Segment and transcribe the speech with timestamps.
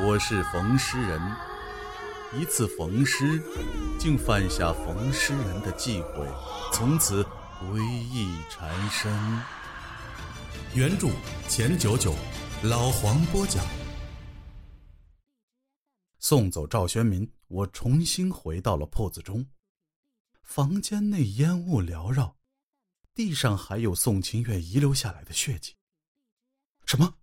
[0.00, 1.20] 我是冯诗人。
[2.32, 3.42] 一次逢诗，
[3.98, 6.24] 竟犯下冯诗人的忌讳，
[6.72, 7.24] 从此
[7.60, 9.12] 诡异缠身。
[10.72, 11.08] 原著
[11.48, 12.14] 钱九九，
[12.62, 13.64] 老黄播讲。
[16.20, 19.44] 送走赵宣民，我重新回到了铺子中。
[20.44, 22.36] 房间内烟雾缭绕，
[23.16, 25.74] 地上还有宋清月遗留下来的血迹。
[26.86, 27.17] 什么？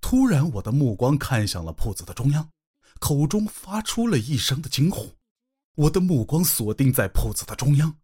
[0.00, 2.50] 突然，我的目光看向了铺子的中央，
[2.98, 5.16] 口中发出了一声的惊呼。
[5.76, 7.98] 我的目光锁定在铺子的中央，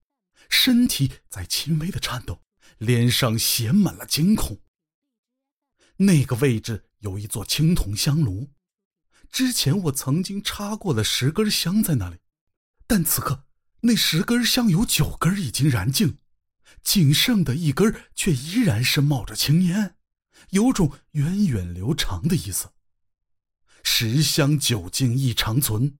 [0.48, 2.40] 身体在轻微的颤抖，
[2.78, 4.58] 脸上写满了惊恐。
[5.96, 8.50] 那个位置有一座青铜香炉，
[9.30, 12.18] 之前我曾经插过了十根香在那里，
[12.86, 13.46] 但此刻
[13.80, 16.18] 那十根香有九根已经燃尽，
[16.82, 19.95] 仅剩的一根却依然是冒着青烟。
[20.50, 22.70] 有种源远流长的意思。
[23.82, 25.98] 十香九敬一长存。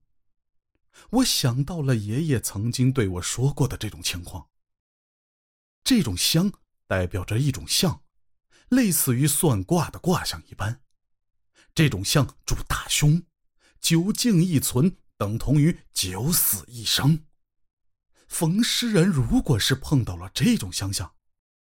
[1.11, 4.49] 我想到了爷爷曾经对我说过的这种情况。
[5.83, 6.51] 这种香
[6.85, 8.03] 代表着一种相，
[8.69, 10.81] 类似于算卦的卦象一般。
[11.73, 13.23] 这种相主大凶，
[13.79, 17.25] 九敬一存等同于九死一生。
[18.27, 21.15] 逢诗人如果是碰到了这种相象，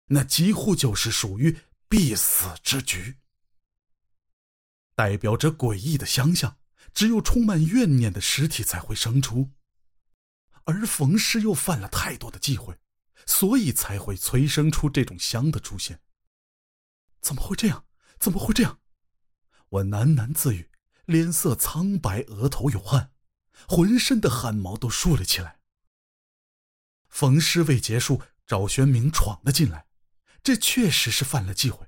[0.08, 1.58] 那几乎就是属于。
[1.92, 3.18] 必死之局，
[4.96, 6.58] 代表着诡异的相象，
[6.94, 9.52] 只有充满怨念的尸体才会生出。
[10.64, 12.80] 而冯氏又犯了太多的忌讳，
[13.26, 16.00] 所以才会催生出这种香的出现。
[17.20, 17.86] 怎么会这样？
[18.18, 18.80] 怎么会这样？
[19.68, 20.72] 我喃喃自语，
[21.04, 23.12] 脸色苍白，额头有汗，
[23.68, 25.60] 浑身的汗毛都竖了起来。
[27.10, 29.88] 冯尸未结束，赵玄明闯了进来。
[30.44, 31.86] 这确实是犯了忌讳，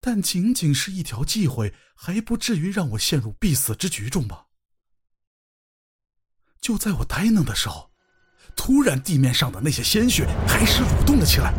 [0.00, 4.46] 但仅仅是一条忌讳，还不至于让我陷入必死之局中吧？
[6.60, 7.90] 就在我呆愣的时候，
[8.54, 11.52] 突然地面上的那些鲜血开始蠕动了起来，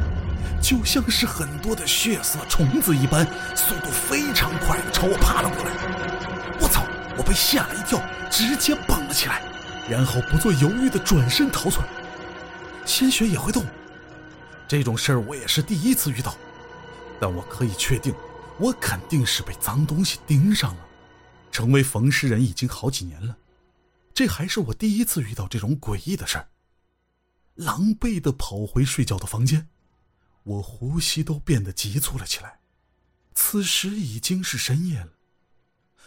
[0.62, 3.25] 就像是很多的血色虫子一般，
[3.56, 6.59] 速度非常快的朝我爬了过来。
[6.62, 6.88] 我操！
[7.16, 9.44] 我被吓了一跳，直接蹦了起来，
[9.88, 11.88] 然后不做犹豫的转身逃窜。
[12.86, 13.64] 鲜血也会动。
[14.68, 16.35] 这种事儿我也是第一次遇到，
[17.19, 18.13] 但我可以确定，
[18.59, 20.88] 我肯定是被脏东西盯上了。
[21.51, 23.38] 成为冯尸人已经好几年了，
[24.13, 26.50] 这还是我第一次遇到这种诡异的事儿。
[27.53, 29.69] 狼狈的跑回睡觉的房间，
[30.41, 32.59] 我呼吸都变得急促了起来。
[33.35, 35.12] 此时已经是深夜了，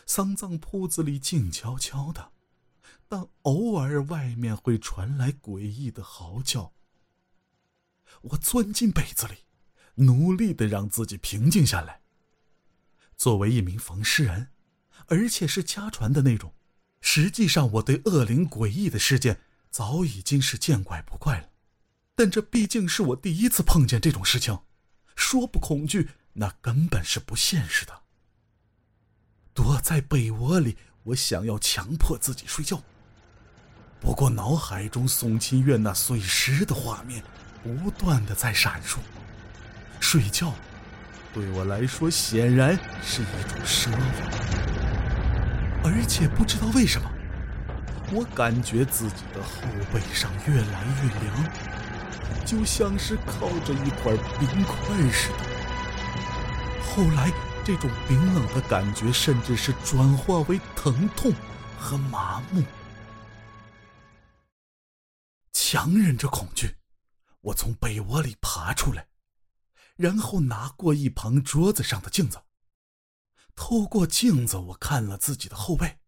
[0.05, 2.33] 丧葬铺子里静悄悄的，
[3.09, 6.73] 但偶尔外面会传来诡异的嚎叫。
[8.23, 9.45] 我钻进被子里，
[10.05, 12.01] 努力的让自己平静下来。
[13.17, 14.49] 作为一名缝尸人，
[15.07, 16.55] 而且是家传的那种，
[17.01, 19.41] 实际上我对恶灵诡异的事件
[19.71, 21.51] 早已经是见怪不怪了。
[22.15, 24.59] 但这毕竟是我第一次碰见这种事情，
[25.15, 28.03] 说不恐惧那根本是不现实的。
[29.55, 32.83] 躲在被窝里，我想要强迫自己睡觉。
[33.99, 37.25] 不过脑海中宋清月那碎尸的画面。
[37.63, 38.99] 不断的在闪烁，
[40.01, 40.55] 睡觉
[41.33, 44.01] 对我来说显然是一种奢望，
[45.85, 47.11] 而且不知道为什么，
[48.13, 49.63] 我感觉自己的后
[49.93, 55.39] 背上越来越凉，就像是靠着一块冰块似的。
[56.83, 57.31] 后来，
[57.65, 61.33] 这种冰冷的感觉甚至是转化为疼痛
[61.79, 62.63] 和麻木，
[65.53, 66.75] 强忍着恐惧。
[67.47, 69.09] 我从被窝里爬出来，
[69.97, 72.43] 然后拿过一旁桌子上的镜子。
[73.55, 75.99] 透过镜子，我看了自己的后背，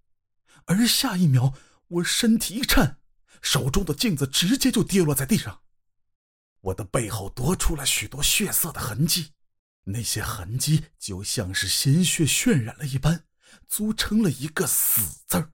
[0.67, 1.55] 而下一秒，
[1.87, 3.01] 我身体一颤，
[3.41, 5.63] 手中的镜子直接就跌落在地上。
[6.61, 9.35] 我的背后多出了许多血色的痕迹，
[9.85, 13.27] 那些痕迹就像是鲜血渲染了一般，
[13.69, 15.53] 组成了一个“死”字。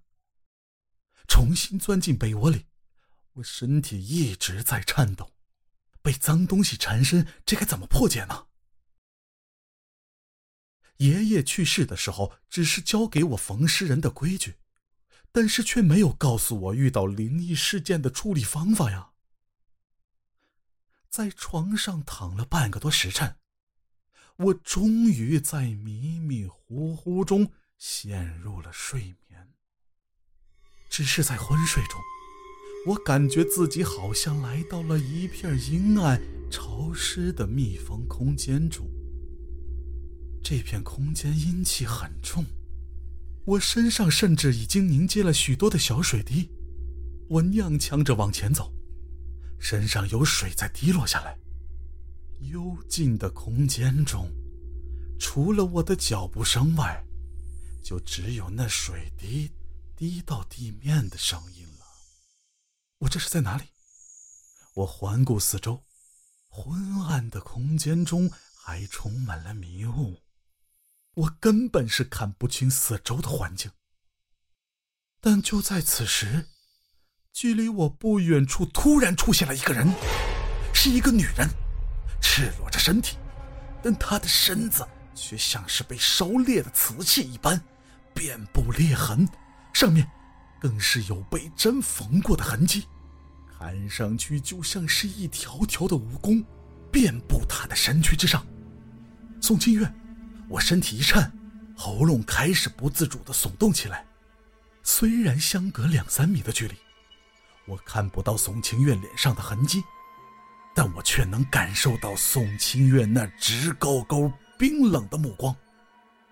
[1.29, 2.64] 重新钻进被窝里，
[3.35, 5.34] 我身体一直在颤抖。
[6.05, 8.49] 被脏东西缠身，这该怎么破解呢？
[10.99, 14.59] 爷爷去世的时候，只是教给我缝尸人的规矩，
[15.33, 19.12] 但是却没有告诉我遇到灵异事件的处理方法呀。
[21.09, 23.39] 在床上躺了半个多时辰，
[24.37, 29.55] 我终于在迷迷糊糊中陷入了睡眠。
[30.91, 31.99] 只是在昏睡中。
[32.87, 36.21] 我感觉自己好像来到了一片阴暗、
[36.51, 38.87] 潮湿的密封空间中。
[40.43, 42.45] 这片空间阴气很重，
[43.47, 46.51] 我身上甚至已经凝结了许多的小水滴。
[47.31, 48.71] 我踉跄着往前走，
[49.59, 51.39] 身上有水在滴落下来。
[52.53, 54.31] 幽静的空间中，
[55.19, 57.03] 除了我的脚步声外，
[57.83, 59.51] 就只有那水滴
[59.97, 61.84] 滴到地面的声音了。
[62.99, 63.64] 我这是在哪里？
[64.75, 65.85] 我环顾四周，
[66.49, 70.23] 昏暗的空间中还充满了迷雾，
[71.14, 73.70] 我根本是看不清四周的环境。
[75.20, 76.49] 但就在此时，
[77.32, 79.88] 距离我不远处突然出现了一个人，
[80.75, 81.49] 是一个女人，
[82.20, 83.17] 赤裸着身体，
[83.82, 87.62] 但她的身子却像是被烧裂的瓷器一般，
[88.14, 89.29] 遍布裂痕，
[89.73, 90.11] 上面
[90.64, 92.87] 更是有被针缝过的痕迹。
[93.58, 96.43] 看上去就像是一条条的蜈蚣，
[96.90, 98.43] 遍布他的身躯之上。
[99.43, 99.94] 宋清月，
[100.49, 101.31] 我身体一颤，
[101.76, 104.06] 喉咙开始不自主的耸动起来。
[104.82, 106.75] 虽然相隔两三米的距离，
[107.66, 109.84] 我看不到宋清月脸上的痕迹，
[110.75, 115.55] 但我却能感受到宋清月那直勾勾、冰冷的目光。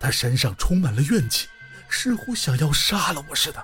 [0.00, 1.48] 他身上充满了怨气，
[1.90, 3.62] 似乎想要杀了我似的。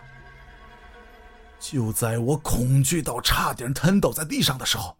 [1.60, 4.96] 就在我恐惧到差点瘫倒在地上的时候，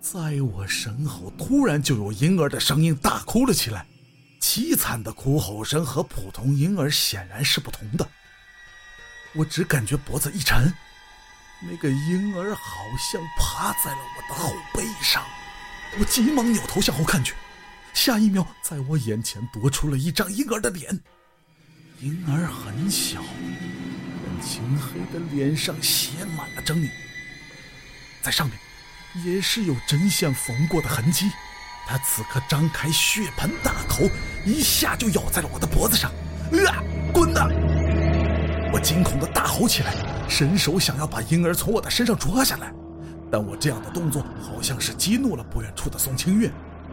[0.00, 3.86] 在我身后突然就有婴儿的声音大哭了起来，
[4.40, 8.06] 凄惨的哭吼声和普通婴儿显然是不同的。
[9.34, 10.72] 我只感觉脖子一沉，
[11.62, 15.24] 那个婴儿好像趴在了我的后背上，
[15.98, 17.34] 我急忙扭头向后看去，
[17.94, 21.00] 下一秒在我眼前夺出了一张婴儿的脸，
[22.00, 23.22] 婴儿很小。
[24.42, 26.88] 青黑的脸上写满了狰狞，
[28.20, 28.58] 在上面
[29.24, 31.30] 也是有针线缝过的痕迹。
[31.86, 34.08] 他此刻张开血盆大口，
[34.44, 36.10] 一下就咬在了我的脖子上。
[36.66, 36.82] 啊！
[37.12, 37.48] 滚呐！
[38.72, 39.94] 我惊恐的大吼起来，
[40.28, 42.72] 伸手想要把婴儿从我的身上抓下来，
[43.30, 46.50] 但我这样的动作好像是激怒了不远处的宋清月，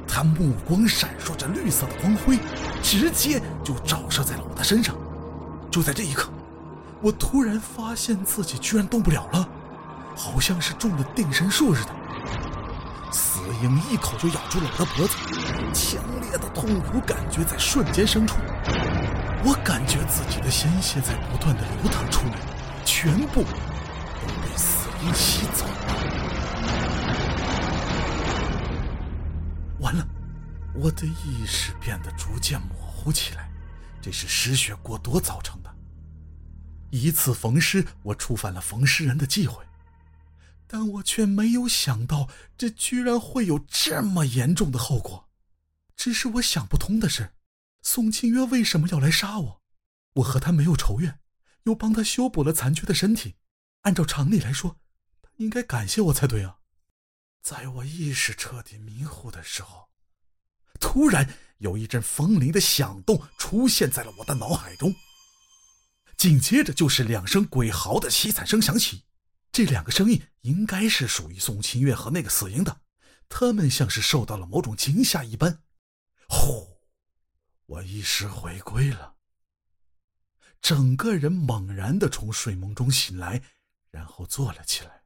[0.07, 2.38] 他目光闪烁着绿色的光辉，
[2.81, 4.96] 直接就照射在了我的身上。
[5.69, 6.31] 就在这一刻。
[7.01, 9.48] 我突然发现自己居然动不了了，
[10.16, 11.96] 好像是中了定身术似的。
[13.12, 15.16] 死婴一口就咬住了我的脖子，
[15.74, 18.36] 强烈的痛苦感觉在瞬间生出。
[19.46, 22.36] 我感觉自己的鲜血在不断的流淌出来，
[22.84, 25.72] 全部都被死婴吸走了。
[29.80, 30.06] 完了，
[30.75, 33.50] 我的意识变得逐渐模糊起来，
[34.01, 35.74] 这是失血过多造成的。
[36.91, 39.63] 一次逢师，我触犯了逢师人的忌讳，
[40.68, 45.30] 但我却没有想到，这居然会有这么严重的后果。
[45.95, 47.33] 只是我想不通的是，
[47.81, 49.62] 宋清月为什么要来杀我？
[50.13, 51.19] 我和他没有仇怨，
[51.63, 53.36] 又帮他修补了残缺的身体，
[53.81, 54.77] 按照常理来说，
[55.21, 56.57] 他应该感谢我才对啊。
[57.41, 59.89] 在我意识彻底迷糊的时候，
[60.80, 61.27] 突然
[61.59, 64.94] 有一阵风铃的响动出现在了我的脑海中。
[66.19, 69.06] 紧接着就是两声鬼嚎的凄惨声响起，
[69.54, 72.81] 这两个声音应该是属于宋清月和那个死婴的，
[73.30, 75.63] 他们像是受到了某种惊吓一般。
[76.27, 76.81] 呼，
[77.68, 79.16] 我意识回归了，
[80.62, 83.41] 整个人猛然的从睡梦中醒来，
[83.89, 85.03] 然后坐了起来。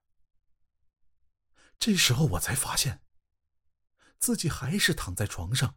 [1.78, 3.02] 这时候我才发现，
[4.18, 5.76] 自己还是躺在床上，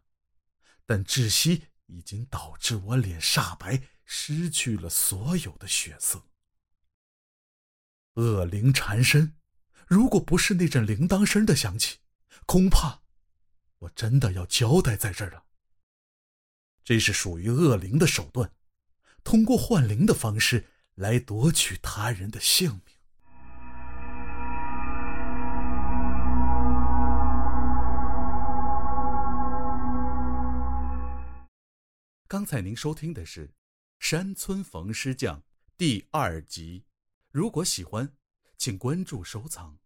[0.87, 3.83] 但窒息已经导致我脸煞白。
[4.09, 6.23] 失去了所有的血色。
[8.13, 9.35] 恶灵缠身，
[9.85, 11.99] 如果不是那阵铃铛声的响起，
[12.45, 13.01] 恐怕
[13.79, 15.43] 我真的要交代在这儿了。
[16.85, 18.49] 这是属于恶灵的手段，
[19.25, 22.81] 通过换灵的方式来夺取他人的性命。
[32.29, 33.56] 刚才您收听的是。
[34.09, 35.43] 山村逢师匠
[35.77, 36.85] 第二集，
[37.29, 38.15] 如果喜欢，
[38.57, 39.77] 请关注收藏。